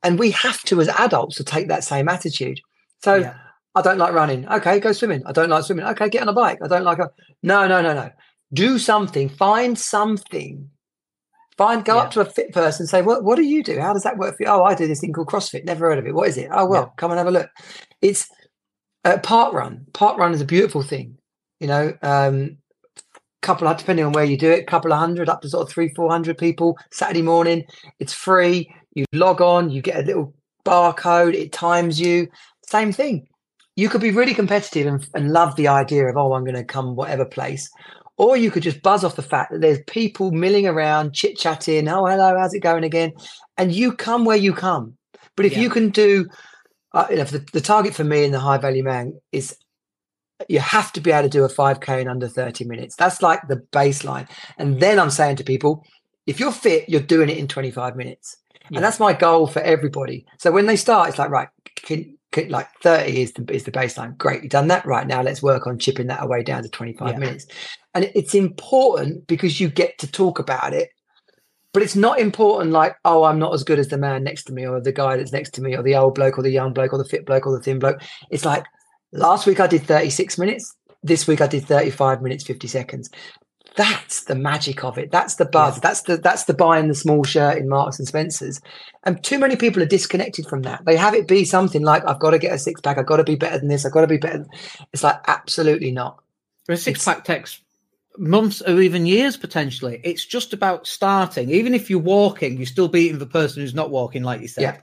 [0.03, 2.60] And we have to as adults to take that same attitude.
[3.03, 3.36] So yeah.
[3.75, 4.47] I don't like running.
[4.47, 5.23] Okay, go swimming.
[5.25, 5.86] I don't like swimming.
[5.86, 6.60] Okay, get on a bike.
[6.63, 7.12] I don't like a
[7.43, 8.10] no, no, no, no.
[8.53, 9.29] Do something.
[9.29, 10.69] Find something.
[11.57, 12.01] Find go yeah.
[12.01, 13.79] up to a fit person and say, What what do you do?
[13.79, 14.49] How does that work for you?
[14.49, 15.65] Oh, I do this thing called CrossFit.
[15.65, 16.15] Never heard of it.
[16.15, 16.49] What is it?
[16.51, 16.93] Oh well, yeah.
[16.97, 17.49] come and have a look.
[18.01, 18.27] It's
[19.05, 19.86] uh, park run.
[19.93, 21.17] Park run is a beautiful thing.
[21.60, 22.57] You know, um,
[23.41, 25.69] couple of, depending on where you do it, couple of hundred up to sort of
[25.69, 27.63] three, four hundred people Saturday morning.
[27.99, 28.73] It's free.
[28.93, 30.34] You log on, you get a little
[30.65, 31.34] barcode.
[31.34, 32.27] It times you.
[32.67, 33.27] Same thing.
[33.75, 36.63] You could be really competitive and, and love the idea of oh, I'm going to
[36.63, 37.69] come whatever place,
[38.17, 41.88] or you could just buzz off the fact that there's people milling around, chit chatting.
[41.88, 43.13] Oh, hello, how's it going again?
[43.58, 44.97] And you come where you come.
[45.36, 45.62] But if yeah.
[45.62, 46.27] you can do
[46.93, 49.56] uh, you know, the, the target for me in the high value man is
[50.49, 52.95] you have to be able to do a 5k in under 30 minutes.
[52.95, 54.27] That's like the baseline.
[54.58, 55.86] And then i'm saying to people
[56.25, 58.38] if you're fit you're doing it in 25 minutes.
[58.69, 58.77] Yeah.
[58.77, 60.25] and that's my goal for everybody.
[60.39, 63.71] So when they start it's like right can, can, like 30 is the, is the
[63.71, 64.17] baseline.
[64.17, 65.08] Great you've done that right.
[65.08, 67.17] Now let's work on chipping that away down to 25 yeah.
[67.17, 67.47] minutes.
[67.93, 70.89] And it's important because you get to talk about it
[71.73, 74.54] but it's not important like oh i'm not as good as the man next to
[74.54, 76.73] me or the guy that's next to me or the old bloke or the young
[76.73, 78.01] bloke or the fit bloke or the thin bloke.
[78.30, 78.65] It's like
[79.12, 83.10] last week i did 36 minutes this week i did 35 minutes 50 seconds
[83.76, 85.82] that's the magic of it that's the buzz yeah.
[85.82, 88.60] that's the that's the buying the small shirt in marks and spencers
[89.04, 92.19] and too many people are disconnected from that they have it be something like i've
[92.19, 94.02] got to get a six pack i've got to be better than this i've got
[94.02, 94.45] to be better
[94.91, 96.21] it's like absolutely not
[96.67, 97.62] a six pack takes
[98.17, 100.02] months or even years potentially.
[100.04, 101.50] It's just about starting.
[101.50, 104.62] Even if you're walking, you're still beating the person who's not walking, like you said.
[104.62, 104.78] Yeah.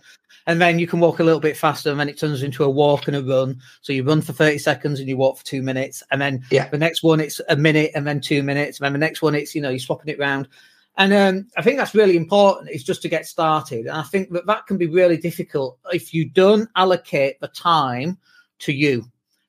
[0.48, 2.70] And then you can walk a little bit faster, and then it turns into a
[2.70, 3.60] walk and a run.
[3.82, 6.02] So you run for 30 seconds and you walk for two minutes.
[6.10, 6.68] And then yeah.
[6.68, 8.80] the next one, it's a minute and then two minutes.
[8.80, 10.48] And then the next one, it's, you know, you're swapping it around.
[10.96, 13.86] And um, I think that's really important, is just to get started.
[13.86, 18.18] And I think that that can be really difficult if you don't allocate the time
[18.60, 19.04] to you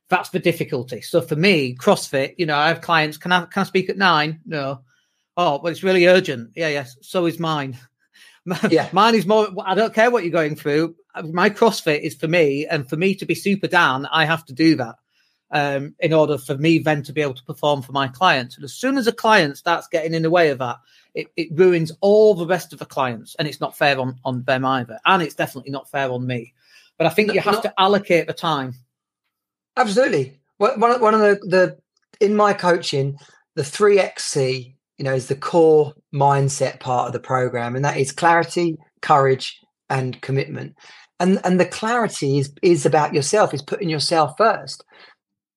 [0.09, 1.01] that's the difficulty.
[1.01, 3.17] So for me, CrossFit, you know, I have clients.
[3.17, 4.39] Can I can I speak at nine?
[4.45, 4.81] No.
[5.37, 6.51] Oh, but it's really urgent.
[6.55, 6.97] Yeah, yes.
[7.01, 7.77] So is mine.
[8.69, 9.49] Yeah, mine is more.
[9.65, 10.95] I don't care what you're going through.
[11.23, 14.53] My CrossFit is for me, and for me to be super down, I have to
[14.53, 14.95] do that
[15.51, 18.55] um, in order for me then to be able to perform for my clients.
[18.55, 20.77] And as soon as a client starts getting in the way of that,
[21.13, 24.43] it, it ruins all the rest of the clients, and it's not fair on on
[24.43, 26.53] them either, and it's definitely not fair on me.
[26.97, 28.75] But I think you have to allocate the time.
[29.75, 30.39] Absolutely.
[30.57, 31.77] One one of the the
[32.19, 33.17] in my coaching,
[33.55, 37.97] the three XC, you know, is the core mindset part of the program, and that
[37.97, 39.57] is clarity, courage,
[39.89, 40.75] and commitment.
[41.19, 44.83] And and the clarity is is about yourself, is putting yourself first.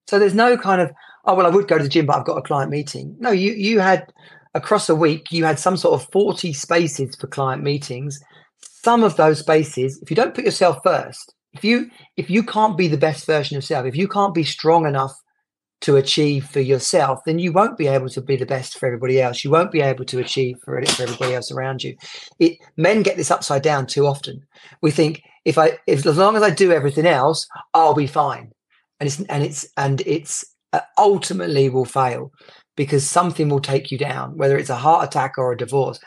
[0.07, 0.93] So there's no kind of
[1.25, 3.17] oh well, I would go to the gym, but I've got a client meeting.
[3.19, 4.07] No, you you had
[4.55, 8.21] across a week, you had some sort of 40 spaces for client meetings.
[8.85, 12.79] some of those spaces, if you don't put yourself first, if you if you can't
[12.79, 15.15] be the best version of yourself, if you can't be strong enough
[15.83, 19.21] to achieve for yourself, then you won't be able to be the best for everybody
[19.21, 19.45] else.
[19.45, 21.97] You won't be able to achieve for, for everybody else around you.
[22.39, 24.43] It men get this upside down too often.
[24.81, 28.53] We think if I if as long as I do everything else, I'll be fine,
[29.01, 32.33] and it's and it's and it's uh, ultimately will fail
[32.77, 35.99] because something will take you down, whether it's a heart attack or a divorce.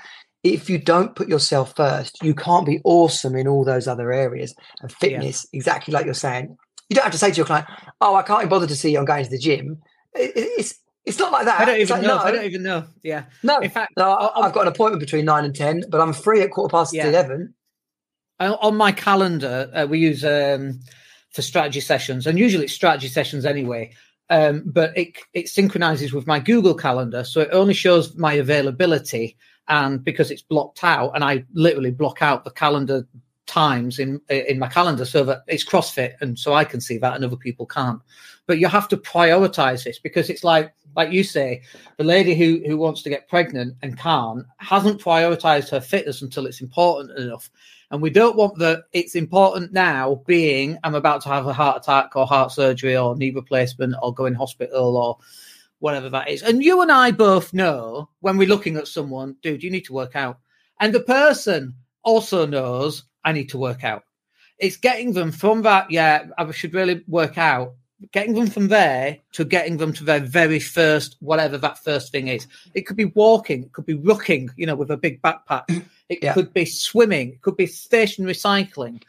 [0.43, 4.53] If you don't put yourself first, you can't be awesome in all those other areas.
[4.81, 5.57] And fitness, yeah.
[5.57, 6.55] exactly like you're saying,
[6.89, 7.67] you don't have to say to your client,
[8.01, 8.99] "Oh, I can't be bothered to see you.
[8.99, 9.81] I'm going to the gym."
[10.13, 11.59] It, it's it's not like that.
[11.61, 12.17] I don't even like, know.
[12.17, 12.23] No.
[12.23, 12.85] I don't even know.
[13.03, 13.25] Yeah.
[13.43, 13.59] No.
[13.59, 16.41] In fact, no, I, have got an appointment between nine and ten, but I'm free
[16.41, 17.07] at quarter past yeah.
[17.07, 17.53] eleven.
[18.39, 20.81] On my calendar, uh, we use um,
[21.31, 23.93] for strategy sessions, and usually it's strategy sessions anyway.
[24.29, 29.37] Um, but it it synchronizes with my Google Calendar, so it only shows my availability.
[29.67, 33.07] And because it's blocked out, and I literally block out the calendar
[33.45, 37.15] times in in my calendar so that it's CrossFit, and so I can see that,
[37.15, 38.01] and other people can't.
[38.47, 41.61] But you have to prioritize this because it's like like you say,
[41.97, 46.45] the lady who who wants to get pregnant and can't hasn't prioritized her fitness until
[46.45, 47.49] it's important enough.
[47.91, 51.77] And we don't want the it's important now being I'm about to have a heart
[51.77, 55.17] attack or heart surgery or knee replacement or go in hospital or
[55.79, 56.41] whatever that is.
[56.41, 59.93] And you and I both know when we're looking at someone, dude, you need to
[59.93, 60.39] work out.
[60.79, 64.03] And the person also knows I need to work out.
[64.57, 67.73] It's getting them from that, yeah, I should really work out,
[68.13, 72.29] getting them from there to getting them to their very first, whatever that first thing
[72.29, 72.47] is.
[72.73, 75.63] It could be walking, it could be rucking, you know, with a big backpack.
[76.07, 76.35] It yeah.
[76.35, 79.01] could be swimming, it could be stationary cycling.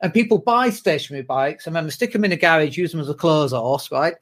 [0.00, 3.00] And people buy stationary bikes and then they stick them in a garage, use them
[3.00, 4.14] as a clothes horse, right?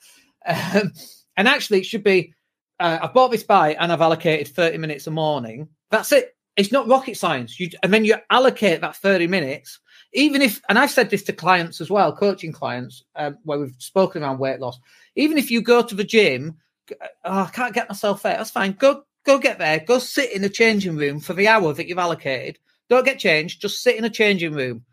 [0.46, 0.94] Um,
[1.36, 2.32] and actually, it should be
[2.80, 5.68] uh, I've bought this bike and I've allocated 30 minutes a morning.
[5.90, 6.34] That's it.
[6.56, 7.58] It's not rocket science.
[7.58, 9.80] You, and then you allocate that 30 minutes,
[10.12, 13.74] even if, and I've said this to clients as well, coaching clients, um, where we've
[13.78, 14.78] spoken around weight loss.
[15.16, 16.58] Even if you go to the gym,
[17.24, 18.36] oh, I can't get myself there.
[18.36, 18.72] That's fine.
[18.72, 19.80] Go Go get there.
[19.80, 22.58] Go sit in a changing room for the hour that you've allocated.
[22.88, 23.60] Don't get changed.
[23.60, 24.84] Just sit in a changing room.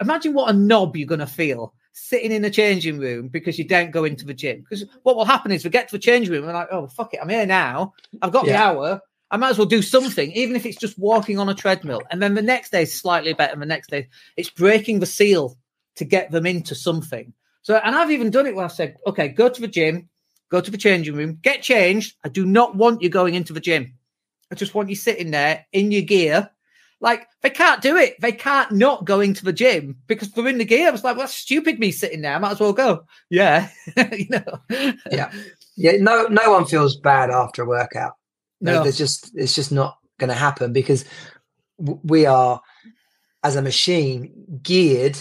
[0.00, 3.66] Imagine what a knob you're going to feel sitting in a changing room because you
[3.66, 4.60] don't go into the gym.
[4.60, 6.86] Because what will happen is we get to the changing room and we're like, oh,
[6.86, 7.20] fuck it.
[7.20, 7.94] I'm here now.
[8.22, 8.52] I've got yeah.
[8.52, 9.00] the hour.
[9.30, 12.02] I might as well do something, even if it's just walking on a treadmill.
[12.10, 13.52] And then the next day is slightly better.
[13.52, 15.58] And the next day, it's breaking the seal
[15.96, 17.34] to get them into something.
[17.62, 20.08] So, and I've even done it where I said, okay, go to the gym,
[20.50, 22.16] go to the changing room, get changed.
[22.24, 23.94] I do not want you going into the gym.
[24.50, 26.50] I just want you sitting there in your gear.
[27.00, 28.20] Like they can't do it.
[28.20, 30.88] They can't not go into the gym because they're in the gear.
[30.88, 32.34] I was like, well, that's stupid me sitting there.
[32.34, 33.04] I might as well go.
[33.30, 33.68] Yeah.
[34.12, 34.60] you know.
[35.10, 35.30] Yeah.
[35.76, 35.92] Yeah.
[36.00, 38.14] No, no one feels bad after a workout.
[38.60, 41.04] No, there's just it's just not going to happen because
[41.78, 42.60] we are
[43.44, 45.18] as a machine geared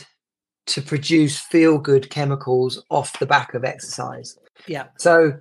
[0.65, 4.37] to produce feel good chemicals off the back of exercise.
[4.67, 4.87] Yeah.
[4.97, 5.39] So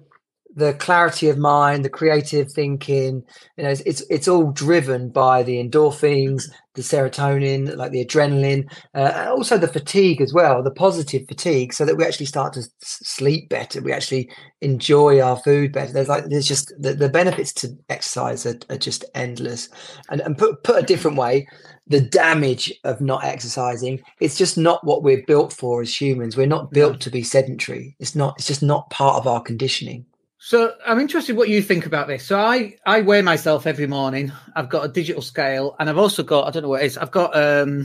[0.57, 3.23] the clarity of mind, the creative thinking,
[3.59, 8.66] you know, it's, it's, it's all driven by the endorphins, the serotonin, like the adrenaline,
[8.95, 12.55] uh, and also the fatigue as well, the positive fatigue, so that we actually start
[12.55, 13.83] to sleep better.
[13.83, 14.31] We actually
[14.62, 15.92] enjoy our food better.
[15.92, 19.69] There's like there's just the, the benefits to exercise are, are just endless.
[20.09, 21.47] And and put put a different way,
[21.87, 26.47] the damage of not exercising it's just not what we're built for as humans we're
[26.47, 30.05] not built to be sedentary it's not it's just not part of our conditioning
[30.46, 34.30] so i'm interested what you think about this so i i weigh myself every morning
[34.54, 36.96] i've got a digital scale and i've also got i don't know what it is
[36.96, 37.85] i've got um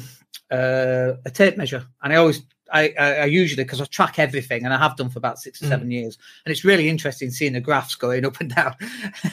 [0.51, 4.63] uh, a tape measure and i always I, I, I usually because I track everything
[4.63, 5.69] and I have done for about six or mm.
[5.69, 8.75] seven years, and it's really interesting seeing the graphs going up and down.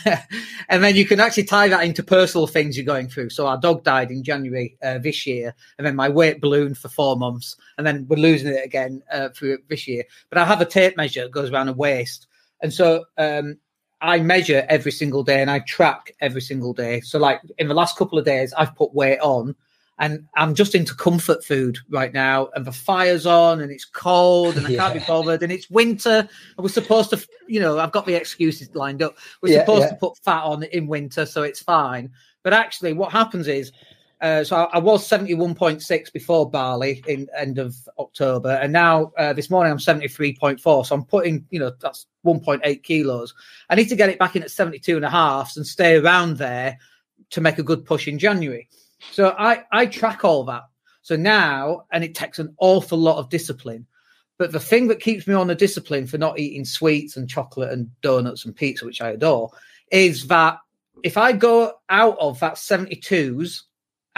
[0.68, 3.30] and then you can actually tie that into personal things you're going through.
[3.30, 6.88] So our dog died in January uh, this year, and then my weight ballooned for
[6.88, 10.02] four months, and then we're losing it again uh, through this year.
[10.30, 12.26] But I have a tape measure that goes around the waist,
[12.62, 13.58] and so um,
[14.00, 17.00] I measure every single day and I track every single day.
[17.00, 19.54] So like in the last couple of days, I've put weight on
[19.98, 22.48] and I'm just into comfort food right now.
[22.54, 24.78] And the fire's on, and it's cold, and I yeah.
[24.78, 26.20] can't be bothered, and it's winter.
[26.20, 29.16] And we're supposed to, you know, I've got the excuses lined up.
[29.42, 29.90] We're yeah, supposed yeah.
[29.90, 32.10] to put fat on in winter, so it's fine.
[32.44, 33.72] But actually, what happens is,
[34.20, 39.32] uh, so I, I, was 71.6 before Bali in end of October, and now uh,
[39.32, 40.86] this morning I'm 73.4.
[40.86, 43.34] So I'm putting, you know, that's 1.8 kilos.
[43.70, 46.38] I need to get it back in at 72 and a half and stay around
[46.38, 46.78] there
[47.30, 48.68] to make a good push in January.
[49.12, 50.64] So I, I track all that.
[51.02, 53.86] So now, and it takes an awful lot of discipline.
[54.36, 57.72] But the thing that keeps me on the discipline for not eating sweets and chocolate
[57.72, 59.50] and donuts and pizza, which I adore,
[59.90, 60.58] is that
[61.04, 63.62] if I go out of that 72s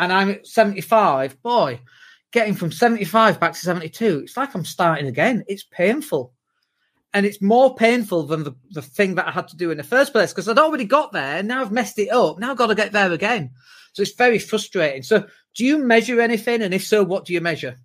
[0.01, 1.79] and I'm at 75, boy,
[2.33, 5.45] getting from 75 back to 72, it's like I'm starting again.
[5.47, 6.33] It's painful.
[7.13, 9.83] And it's more painful than the, the thing that I had to do in the
[9.83, 12.39] first place because I'd already got there and now I've messed it up.
[12.39, 13.51] Now I've got to get there again.
[13.93, 15.03] So it's very frustrating.
[15.03, 16.63] So, do you measure anything?
[16.63, 17.77] And if so, what do you measure?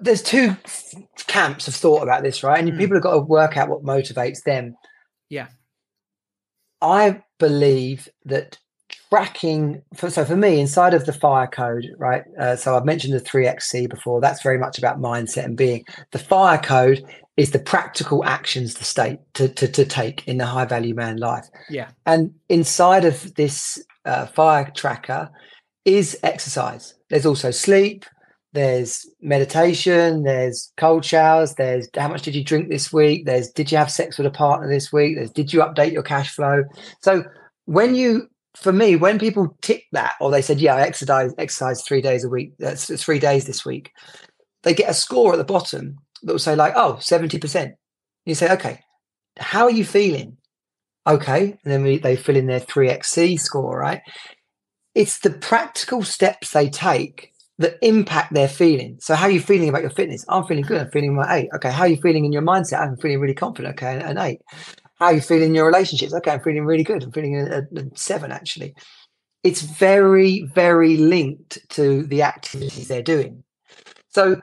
[0.00, 0.56] There's two
[1.26, 2.60] camps of thought about this, right?
[2.60, 2.78] And mm.
[2.78, 4.76] people have got to work out what motivates them.
[5.28, 5.48] Yeah.
[6.80, 8.58] I believe that
[9.12, 13.12] tracking for, so for me inside of the fire code right uh, so i've mentioned
[13.12, 15.84] the 3xc before that's very much about mindset and being.
[16.12, 17.04] The fire code
[17.36, 21.16] is the practical actions to state to, to, to take in the high value man
[21.16, 21.46] life.
[21.70, 21.90] Yeah.
[22.04, 25.30] And inside of this uh, fire tracker
[25.84, 26.94] is exercise.
[27.10, 28.04] There's also sleep
[28.54, 33.24] there's meditation there's cold showers there's how much did you drink this week?
[33.24, 35.16] There's did you have sex with a partner this week?
[35.16, 36.64] There's did you update your cash flow?
[37.00, 37.24] So
[37.64, 41.82] when you for me, when people tick that, or they said, "Yeah, I exercise exercise
[41.82, 42.52] three days a week.
[42.58, 43.92] That's three days this week,"
[44.62, 47.74] they get a score at the bottom that will say like, "Oh, 70 percent."
[48.26, 48.80] You say, "Okay,
[49.38, 50.36] how are you feeling?"
[51.06, 53.78] Okay, and then we, they fill in their three XC score.
[53.78, 54.02] Right?
[54.94, 58.98] It's the practical steps they take that impact their feeling.
[59.00, 60.24] So, how are you feeling about your fitness?
[60.28, 60.80] I'm feeling good.
[60.82, 61.48] I'm feeling my eight.
[61.56, 62.80] Okay, how are you feeling in your mindset?
[62.80, 63.74] I'm feeling really confident.
[63.74, 64.40] Okay, an eight.
[65.02, 66.14] How are you feeling in your relationships?
[66.14, 67.02] Okay, I'm feeling really good.
[67.02, 68.72] I'm feeling a, a seven actually.
[69.42, 73.42] It's very, very linked to the activities they're doing.
[74.10, 74.40] So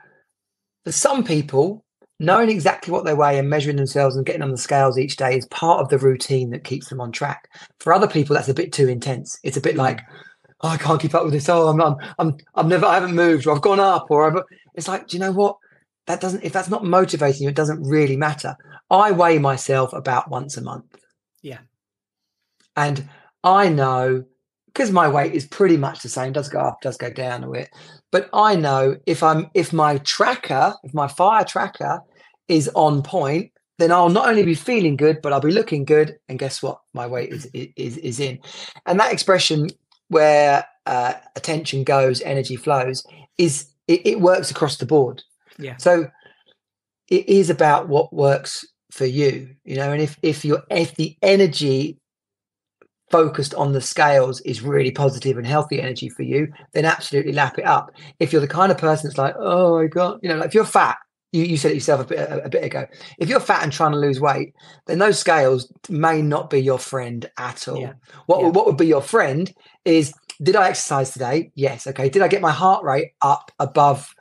[0.84, 1.82] for some people,
[2.18, 5.34] knowing exactly what they weigh and measuring themselves and getting on the scales each day
[5.34, 7.48] is part of the routine that keeps them on track.
[7.78, 9.38] For other people, that's a bit too intense.
[9.42, 9.80] It's a bit hmm.
[9.80, 10.02] like,
[10.60, 11.48] oh, I can't keep up with this.
[11.48, 14.42] Oh, I'm, I'm, I'm, I'm never, I haven't moved, or I've gone up, or I've.
[14.74, 15.56] It's like, do you know what?
[16.10, 16.42] That doesn't.
[16.42, 18.56] If that's not motivating you, it doesn't really matter.
[18.90, 20.96] I weigh myself about once a month.
[21.42, 21.60] Yeah.
[22.76, 23.08] And
[23.44, 24.24] I know
[24.66, 27.50] because my weight is pretty much the same, does go up, does go down a
[27.50, 27.70] bit.
[28.12, 32.02] But I know if I'm if my tracker, if my fire tracker
[32.48, 36.16] is on point, then I'll not only be feeling good, but I'll be looking good.
[36.28, 36.80] And guess what?
[36.92, 38.40] My weight is is is in.
[38.86, 39.68] And that expression
[40.08, 43.06] where uh, attention goes, energy flows,
[43.38, 45.22] is it, it works across the board.
[45.60, 45.76] Yeah.
[45.76, 46.10] So
[47.10, 51.16] it is about what works for you you know and if if you're if the
[51.22, 51.96] energy
[53.10, 57.58] focused on the scales is really positive and healthy energy for you then absolutely lap
[57.58, 60.36] it up if you're the kind of person that's like oh my god you know
[60.36, 60.96] like if you're fat
[61.32, 62.86] you, you said it yourself a bit a, a bit ago
[63.18, 64.52] if you're fat and trying to lose weight
[64.86, 67.92] then those scales may not be your friend at all yeah.
[68.26, 68.48] what, yeah.
[68.48, 69.52] what would be your friend
[69.84, 74.14] is did i exercise today yes okay did i get my heart rate up above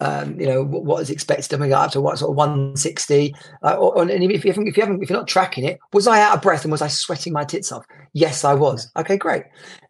[0.00, 3.74] um, you know what is expected of me up to what sort of 160 uh,
[3.74, 6.34] or, and if you, if you haven't if you're not tracking it was i out
[6.34, 7.84] of breath and was i sweating my tits off?
[8.12, 8.90] Yes i was.
[8.96, 9.44] Okay great.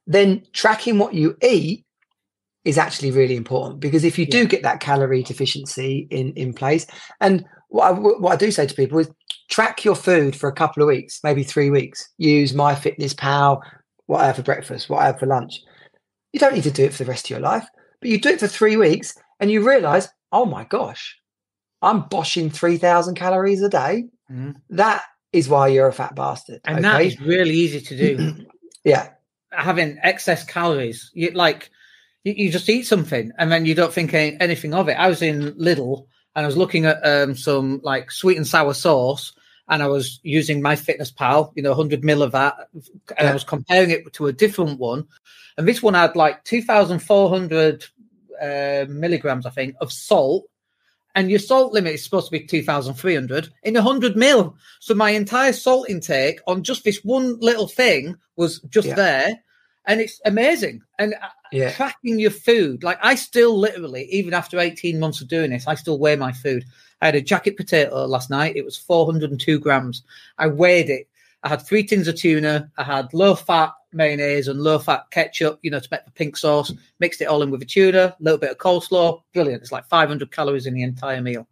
[0.06, 1.84] Then tracking what you eat
[2.64, 4.40] is actually really important because if you yeah.
[4.40, 6.86] do get that calorie deficiency in in place
[7.20, 9.08] and what I, what I do say to people is
[9.48, 12.08] track your food for a couple of weeks maybe three weeks.
[12.18, 13.60] Use MyFitnessPal
[14.06, 15.60] what i have for breakfast what i have for lunch.
[16.32, 17.66] You don't need to do it for the rest of your life
[18.00, 21.18] but you do it for three weeks and you realize, oh my gosh,
[21.82, 24.04] I'm boshing 3,000 calories a day.
[24.30, 24.56] Mm.
[24.70, 26.60] That is why you're a fat bastard.
[26.64, 26.82] And okay?
[26.82, 28.46] that is really easy to do.
[28.84, 29.08] yeah.
[29.50, 31.70] Having excess calories, you like,
[32.22, 34.92] you, you, just eat something and then you don't think any, anything of it.
[34.92, 38.74] I was in Lidl and I was looking at um, some like sweet and sour
[38.74, 39.32] sauce
[39.68, 42.84] and I was using MyFitnessPal, you know, 100 mil of that, and
[43.18, 43.30] yeah.
[43.30, 45.06] I was comparing it to a different one.
[45.56, 47.84] And this one had like 2,400
[48.40, 50.46] uh, milligrams, I think, of salt.
[51.14, 54.56] And your salt limit is supposed to be 2,300 in 100 mil.
[54.78, 58.94] So my entire salt intake on just this one little thing was just yeah.
[58.94, 59.42] there.
[59.86, 60.82] And it's amazing.
[60.98, 61.72] And uh, yeah.
[61.72, 65.74] tracking your food, like I still literally, even after 18 months of doing this, I
[65.74, 66.64] still weigh my food.
[67.02, 68.56] I had a jacket potato last night.
[68.56, 70.02] It was 402 grams.
[70.38, 71.08] I weighed it.
[71.42, 72.70] I had three tins of tuna.
[72.76, 76.36] I had low fat mayonnaise and low fat ketchup, you know, to make the pink
[76.36, 76.72] sauce.
[76.98, 79.22] Mixed it all in with the tuna, a little bit of coleslaw.
[79.32, 79.62] Brilliant.
[79.62, 81.46] It's like 500 calories in the entire meal.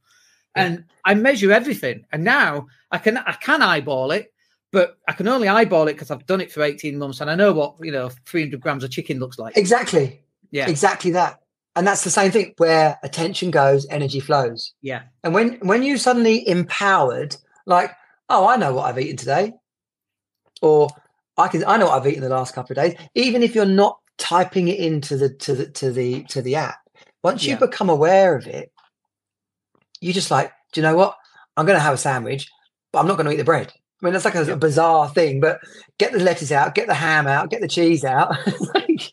[0.55, 2.05] And I measure everything.
[2.11, 4.33] And now I can I can eyeball it,
[4.73, 7.37] but I can only eyeball it because I've done it for 18 months and I
[7.37, 9.57] know what, you know, 300 grams of chicken looks like.
[9.57, 10.21] Exactly.
[10.51, 10.69] Yeah.
[10.69, 11.43] Exactly that.
[11.77, 14.73] And that's the same thing where attention goes, energy flows.
[14.83, 15.03] Yeah.
[15.23, 17.37] And when when you suddenly empowered,
[17.67, 17.93] like,
[18.29, 19.53] oh, I know what I've eaten today.
[20.63, 20.89] Or
[21.37, 22.99] I can I know what I've eaten the last couple of days.
[23.15, 26.79] Even if you're not typing it into the to the to the to the app,
[27.23, 27.59] once you yeah.
[27.59, 28.73] become aware of it,
[30.01, 31.17] you just like, do you know what?
[31.57, 32.49] I'm going to have a sandwich,
[32.93, 33.73] but I'm not going to eat the bread.
[34.01, 34.53] I mean, that's like a, yeah.
[34.53, 35.59] a, bizarre thing, but
[35.99, 38.31] get the lettuce out, get the ham out, get the cheese out.
[38.75, 39.13] like,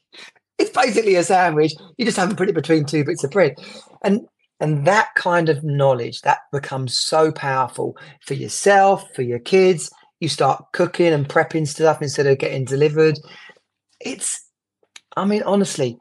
[0.60, 1.74] it's basically a sandwich.
[1.98, 3.56] You just haven't put it between two bits of bread.
[4.04, 4.22] And
[4.60, 9.92] and that kind of knowledge that becomes so powerful for yourself, for your kids.
[10.20, 13.20] You start cooking and prepping stuff instead of getting delivered.
[14.00, 14.50] It's,
[15.16, 15.98] I mean, honestly,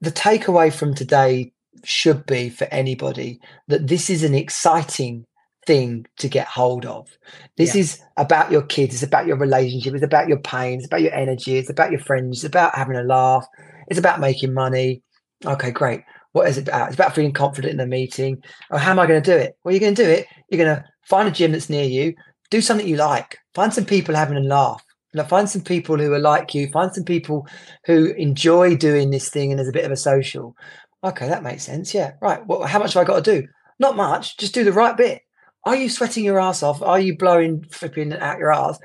[0.00, 1.52] the takeaway from today
[1.84, 5.24] should be for anybody that this is an exciting
[5.66, 7.08] thing to get hold of.
[7.56, 7.80] This yeah.
[7.80, 11.12] is about your kids, it's about your relationship, it's about your pain, it's about your
[11.12, 13.46] energy, it's about your friends, it's about having a laugh,
[13.88, 15.02] it's about making money.
[15.44, 16.02] Okay, great.
[16.32, 16.88] What is it about?
[16.88, 18.42] It's about feeling confident in the meeting.
[18.70, 19.56] Oh, how am I going to do it?
[19.64, 20.26] Well, you're going to do it.
[20.50, 22.14] You're going to find a gym that's near you,
[22.50, 24.82] do something you like, find some people having a laugh.
[25.12, 27.46] You know, find some people who are like you, find some people
[27.86, 30.54] who enjoy doing this thing and there's a bit of a social.
[31.02, 31.94] Okay, that makes sense.
[31.94, 32.12] Yeah.
[32.20, 32.44] Right.
[32.46, 33.48] Well, how much have I got to do?
[33.78, 34.36] Not much.
[34.36, 35.22] Just do the right bit.
[35.64, 36.80] Are you sweating your ass off?
[36.80, 38.78] Are you blowing flipping out your ass?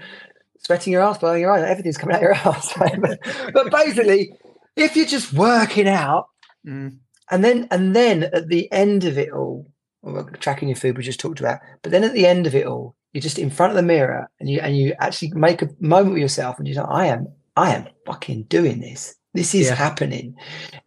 [0.60, 2.76] Sweating your ass, blowing your ass, everything's coming out your ass.
[2.78, 3.00] Right?
[3.00, 3.20] but,
[3.54, 4.34] but, basically,
[4.76, 6.26] if you're just working out,
[6.68, 6.98] mm.
[7.30, 9.68] and then and then at the end of it all,
[10.40, 12.96] tracking your food we just talked about, but then at the end of it all,
[13.14, 16.14] you're just in front of the mirror and you and you actually make a moment
[16.14, 19.16] with yourself and you're like, I am, I am fucking doing this.
[19.34, 19.76] This is yeah.
[19.76, 20.36] happening.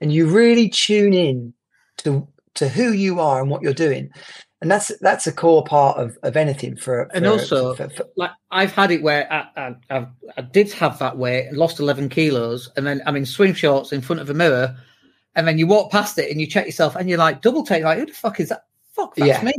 [0.00, 1.54] And you really tune in
[1.98, 4.10] to to who you are and what you're doing
[4.64, 8.06] and that's that's a core part of, of anything for, for and also for, for,
[8.16, 10.06] like I've had it where I, I,
[10.38, 13.92] I, did have that weight, and lost eleven kilos, and then I'm in swim shorts
[13.92, 14.74] in front of a mirror,
[15.34, 17.84] and then you walk past it and you check yourself and you're like double take
[17.84, 18.64] like who the fuck is that?
[18.94, 19.44] Fuck, that's yeah.
[19.44, 19.52] me.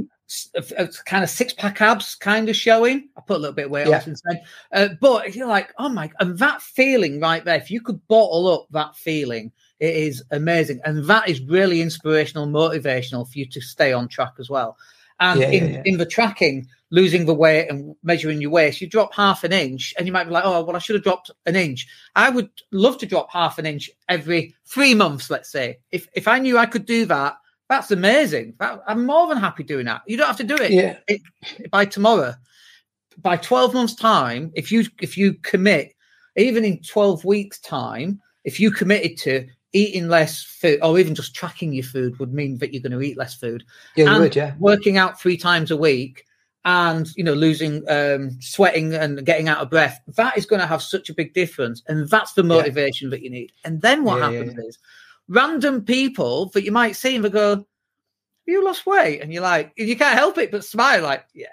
[1.05, 3.09] Kind of six pack abs kind of showing.
[3.15, 3.97] I put a little bit of weight yeah.
[3.97, 4.41] on since then,
[4.73, 7.57] uh, but you're like, oh my, and that feeling right there.
[7.57, 12.47] If you could bottle up that feeling, it is amazing, and that is really inspirational,
[12.47, 14.78] motivational for you to stay on track as well.
[15.19, 15.82] And yeah, in, yeah.
[15.86, 19.93] in the tracking, losing the weight and measuring your waist, you drop half an inch
[19.97, 21.88] and you might be like, oh, well, I should have dropped an inch.
[22.15, 25.78] I would love to drop half an inch every three months, let's say.
[25.91, 27.38] If, if I knew I could do that,
[27.70, 28.53] that's amazing.
[28.59, 30.01] That, I'm more than happy doing that.
[30.07, 30.97] You don't have to do it, yeah.
[31.07, 31.22] it
[31.72, 32.34] by tomorrow.
[33.18, 35.95] By 12 months' time, if you if you commit,
[36.36, 41.36] even in 12 weeks' time, if you committed to eating less food or even just
[41.36, 43.63] tracking your food would mean that you're going to eat less food.
[43.95, 44.53] Yeah, and would, yeah.
[44.59, 46.26] Working out three times a week
[46.66, 50.66] and you know losing um sweating and getting out of breath that is going to
[50.66, 53.11] have such a big difference and that's the motivation yeah.
[53.11, 54.80] that you need and then what yeah, happens yeah, is
[55.28, 57.65] random people that you might see and they go
[58.45, 61.47] you lost weight and you're like you can't help it but smile like yeah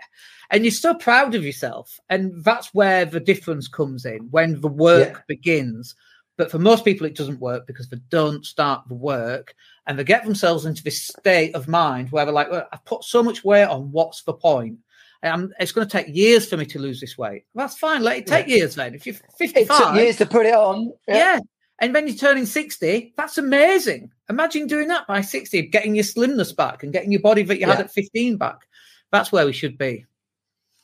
[0.50, 4.68] and you're so proud of yourself and that's where the difference comes in when the
[4.68, 5.94] work begins
[6.36, 9.54] but for most people, it doesn't work because they don't start the work
[9.86, 13.04] and they get themselves into this state of mind where they're like, well, I've put
[13.04, 14.78] so much weight on, what's the point?
[15.22, 17.44] And it's going to take years for me to lose this weight.
[17.54, 18.02] That's fine.
[18.02, 18.56] Let it take yeah.
[18.56, 18.94] years then.
[18.94, 20.92] If you're 55, it took years to put it on.
[21.06, 21.14] Yeah.
[21.14, 21.40] yeah.
[21.82, 24.12] And when you're turning 60, that's amazing.
[24.30, 27.62] Imagine doing that by 60, getting your slimness back and getting your body that you
[27.62, 27.74] yeah.
[27.74, 28.68] had at 15 back.
[29.10, 30.06] That's where we should be.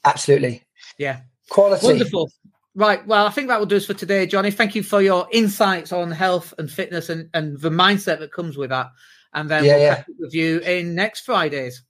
[0.04, 0.64] Absolutely.
[0.98, 1.20] Yeah.
[1.50, 1.86] Quality.
[1.86, 2.32] Wonderful.
[2.74, 3.06] Right.
[3.06, 4.52] Well, I think that will do us for today, Jonnie.
[4.52, 8.56] Thank you for your insights on health and fitness and, and the mindset that comes
[8.56, 8.88] with that.
[9.34, 10.04] And then yeah, we'll yeah.
[10.18, 11.80] with you in next Fridays.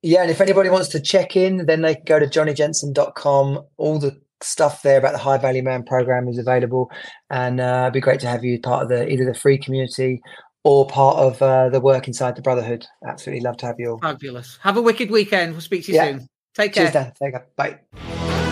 [0.00, 0.22] Yeah.
[0.22, 3.62] And if anybody wants to check in, then they can go to jonniejensen.com.
[3.76, 6.90] All the stuff there about the High Value Man program is available.
[7.30, 10.20] And uh, it'd be great to have you part of the either the free community
[10.64, 12.86] or part of uh, the work inside the Brotherhood.
[13.06, 13.98] Absolutely love to have you all.
[13.98, 14.58] Fabulous.
[14.62, 15.52] Have a wicked weekend.
[15.52, 16.04] We'll speak to you yeah.
[16.04, 16.28] soon.
[16.54, 16.84] Take care.
[16.84, 17.12] Cheers, Dan.
[17.22, 17.46] Take care.
[17.56, 17.78] Bye.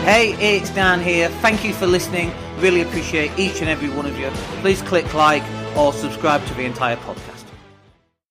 [0.05, 1.29] Hey, it's Dan here.
[1.29, 2.33] Thank you for listening.
[2.59, 4.31] Really appreciate each and every one of you.
[4.61, 5.43] Please click like
[5.77, 7.36] or subscribe to the entire podcast.